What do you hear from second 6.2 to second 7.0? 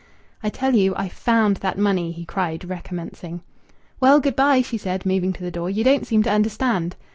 to understand."